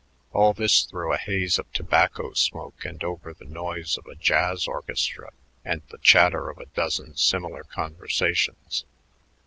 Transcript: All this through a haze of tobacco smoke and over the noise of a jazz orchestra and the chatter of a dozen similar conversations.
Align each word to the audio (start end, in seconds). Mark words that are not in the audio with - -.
All 0.33 0.53
this 0.53 0.81
through 0.83 1.13
a 1.13 1.17
haze 1.19 1.59
of 1.59 1.71
tobacco 1.73 2.33
smoke 2.33 2.85
and 2.85 3.03
over 3.03 3.33
the 3.35 3.45
noise 3.45 3.99
of 3.99 4.07
a 4.07 4.15
jazz 4.15 4.67
orchestra 4.67 5.31
and 5.63 5.83
the 5.89 5.99
chatter 5.99 6.49
of 6.49 6.57
a 6.57 6.65
dozen 6.65 7.15
similar 7.15 7.63
conversations. 7.65 8.83